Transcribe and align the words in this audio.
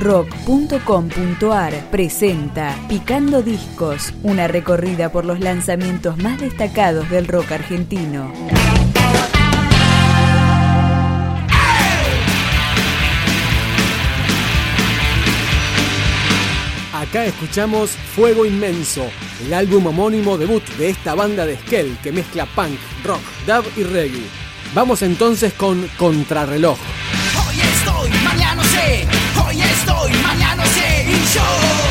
rock.com.ar 0.00 1.74
presenta 1.90 2.74
Picando 2.88 3.42
Discos, 3.42 4.14
una 4.22 4.48
recorrida 4.48 5.12
por 5.12 5.26
los 5.26 5.40
lanzamientos 5.40 6.16
más 6.16 6.40
destacados 6.40 7.08
del 7.10 7.28
rock 7.28 7.52
argentino. 7.52 8.32
Acá 16.94 17.26
escuchamos 17.26 17.90
Fuego 17.90 18.46
Inmenso, 18.46 19.04
el 19.44 19.52
álbum 19.52 19.86
homónimo 19.86 20.38
debut 20.38 20.64
de 20.78 20.90
esta 20.90 21.14
banda 21.14 21.44
de 21.44 21.58
Skell 21.58 21.98
que 22.02 22.12
mezcla 22.12 22.46
punk, 22.46 22.78
rock, 23.04 23.22
dub 23.46 23.64
y 23.76 23.82
reggae. 23.82 24.22
Vamos 24.74 25.02
entonces 25.02 25.52
con 25.52 25.88
Contrarreloj. 25.98 26.78
Hoy 27.48 27.60
estoy, 27.60 28.10
mañana 28.22 28.54
no 28.54 28.64
sé. 28.64 29.19
Estoy, 29.90 30.12
mañana 30.22 30.64
sé. 30.66 31.04
Y 31.08 31.34
yo 31.34 31.89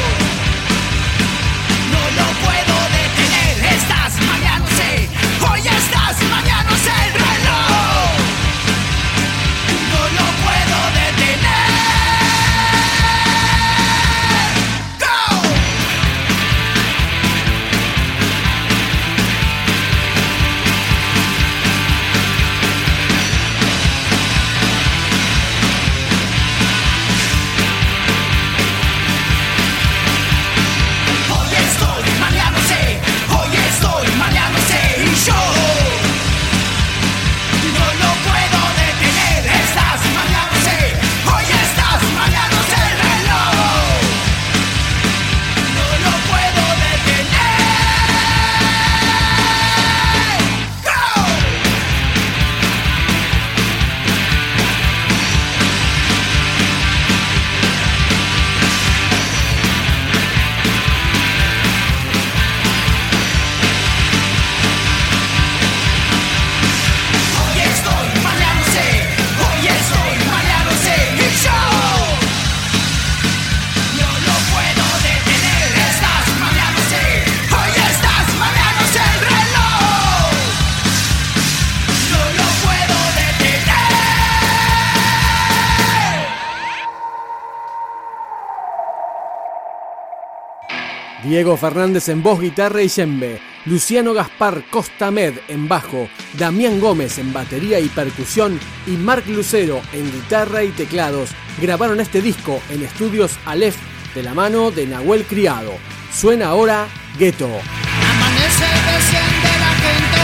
Diego 91.29 91.55
Fernández 91.57 92.09
en 92.09 92.23
voz, 92.23 92.41
guitarra 92.41 92.81
y 92.81 92.87
yembe, 92.87 93.39
Luciano 93.65 94.15
Gaspar 94.15 94.63
Costa 94.71 95.11
Med 95.11 95.35
en 95.47 95.67
bajo, 95.67 96.09
Damián 96.33 96.79
Gómez 96.79 97.19
en 97.19 97.31
batería 97.31 97.79
y 97.79 97.87
percusión. 97.87 98.59
Y 98.87 98.97
Marc 98.97 99.27
Lucero 99.27 99.79
en 99.93 100.11
guitarra 100.11 100.63
y 100.63 100.69
teclados. 100.69 101.29
Grabaron 101.61 101.99
este 101.99 102.23
disco 102.23 102.59
en 102.71 102.81
estudios 102.81 103.37
Aleph 103.45 103.77
de 104.15 104.23
la 104.23 104.33
mano 104.33 104.71
de 104.71 104.87
Nahuel 104.87 105.23
Criado. 105.23 105.73
Suena 106.11 106.47
ahora 106.47 106.87
Gueto. 107.19 107.45
Amanece, 107.45 108.65
desciende 108.89 109.51
la 109.59 109.73
gente, 109.85 110.23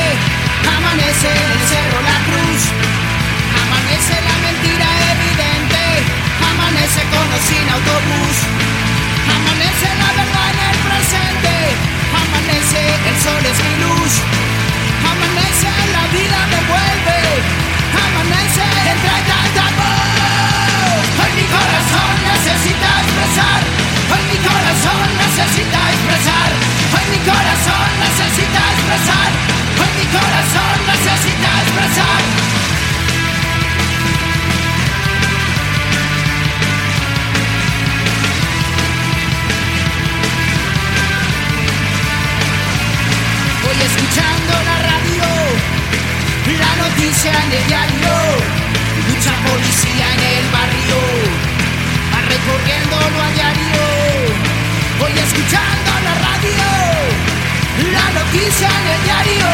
amanece 0.76 1.28
el 1.28 1.60
cerro 1.70 2.02
la 2.02 2.18
cruz, 2.26 2.62
amanece 3.62 4.16
la 4.26 4.38
mentira 4.42 4.88
evidente, 5.14 5.84
amanece 6.50 7.02
con 7.14 7.30
sin 7.46 7.70
autobús, 7.70 8.38
amanece 9.30 9.88
la 10.00 10.24
verdad 10.24 10.55
sol 13.26 13.46
es 13.52 13.60
mi 13.64 13.76
luz, 13.82 14.45
el 47.52 47.68
diario, 47.68 48.16
mucha 49.10 49.34
policía 49.46 50.08
en 50.14 50.22
el 50.38 50.48
barrio, 50.52 51.00
va 52.12 52.20
recorriéndolo 52.34 53.22
a 53.22 53.30
diario. 53.32 53.84
Voy 55.00 55.12
escuchando 55.12 55.92
la 56.08 56.14
radio, 56.26 56.70
la 57.94 58.06
noticia 58.20 58.68
en 58.68 58.88
el 58.96 59.04
diario, 59.04 59.48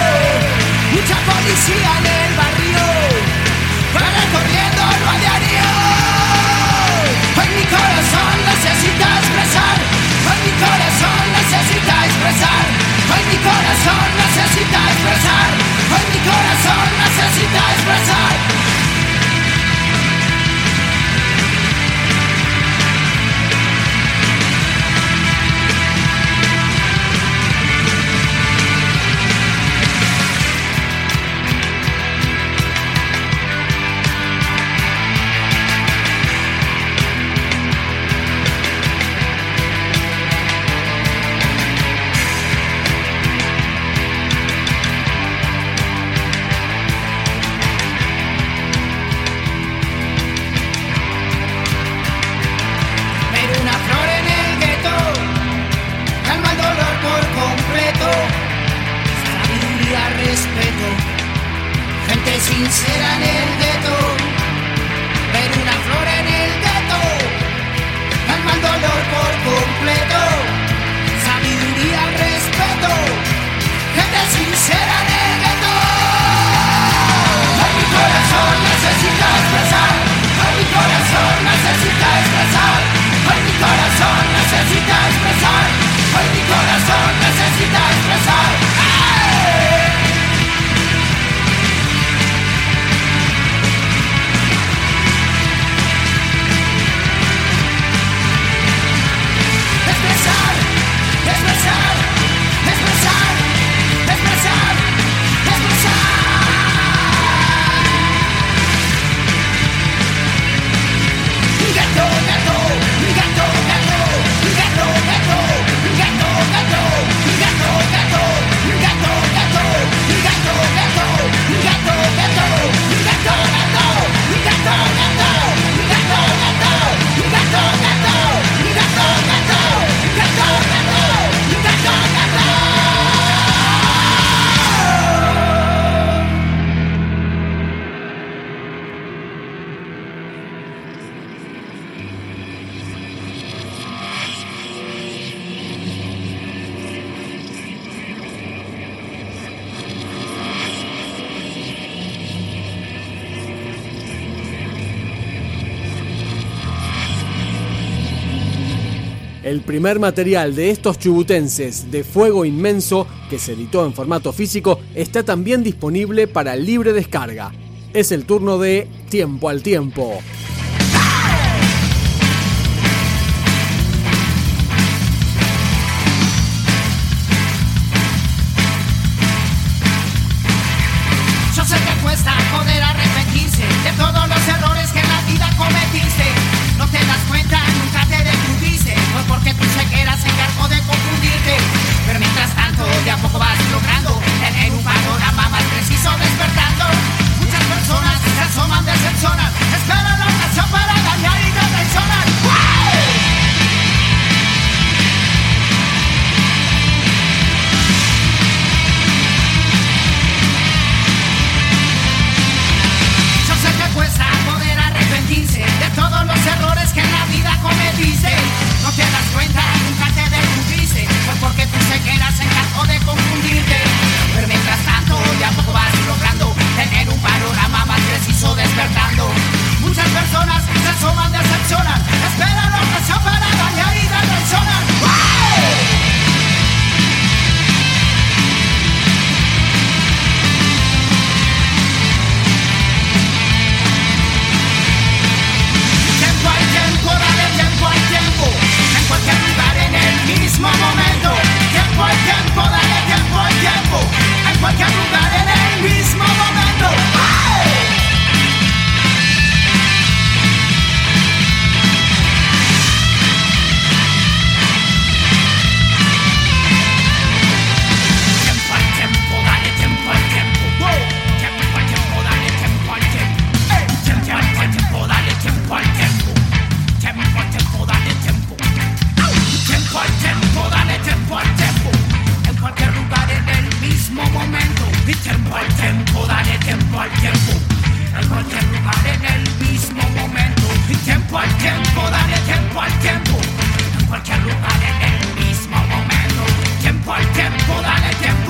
El 159.52 159.60
primer 159.60 160.00
material 160.00 160.56
de 160.56 160.70
estos 160.70 160.98
chubutenses 160.98 161.92
de 161.92 162.06
Fuego 162.06 162.46
Inmenso, 162.46 163.06
que 163.30 163.38
se 163.38 163.52
editó 163.52 163.86
en 163.86 163.94
formato 163.94 164.32
físico, 164.32 164.80
está 164.96 165.24
también 165.24 165.62
disponible 165.62 166.26
para 166.26 166.56
libre 166.56 166.94
descarga. 166.94 167.52
Es 167.92 168.14
el 168.14 168.24
turno 168.24 168.60
de 168.60 168.88
Tiempo 169.10 169.50
al 169.50 169.62
Tiempo. 169.62 170.22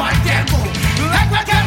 my 0.01 0.11
devil. 0.23 0.57
Like 1.13 1.29
my 1.29 1.43
devil. 1.45 1.60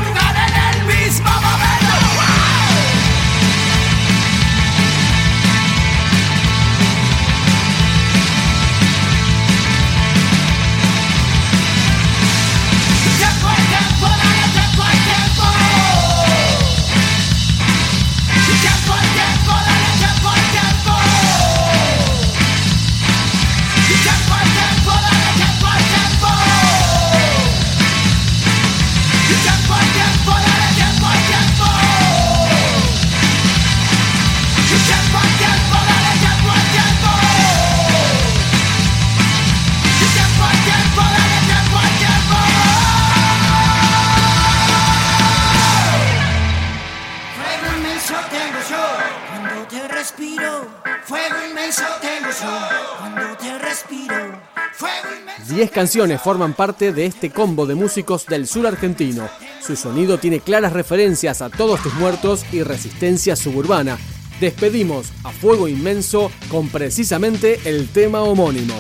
Diez 55.55 55.71
canciones 55.71 56.21
forman 56.21 56.53
parte 56.53 56.93
de 56.93 57.07
este 57.07 57.31
combo 57.31 57.65
de 57.65 57.77
músicos 57.77 58.27
del 58.27 58.49
sur 58.49 58.67
argentino. 58.67 59.29
Su 59.65 59.77
sonido 59.77 60.19
tiene 60.19 60.41
claras 60.41 60.73
referencias 60.73 61.43
a 61.43 61.49
todos 61.49 61.81
tus 61.81 61.95
muertos 61.95 62.45
y 62.51 62.65
resistencia 62.65 63.37
suburbana. 63.37 63.97
Despedimos 64.41 65.13
a 65.23 65.31
Fuego 65.31 65.69
Inmenso 65.69 66.33
con 66.51 66.69
precisamente 66.71 67.61
el 67.67 67.89
tema 67.89 68.23
homónimo. 68.23 68.75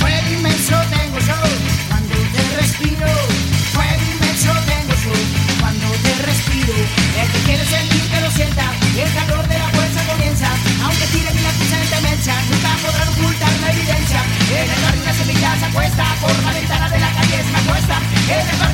Fuego 0.00 0.30
inmenso 0.36 0.74
tengo 0.90 1.16
cuando 1.88 2.14
te 2.34 2.56
respiro. 2.56 3.06
Fuego 3.72 4.02
inmenso 4.16 4.50
tengo 4.66 4.94
cuando 5.60 5.86
te 6.02 6.22
respiro. 6.26 6.74
El 7.22 7.30
que 7.30 7.38
quiere 7.46 7.64
sentir 7.66 8.02
que 8.10 8.20
lo 8.20 8.30
sienta 8.32 8.73
It's 18.26 18.73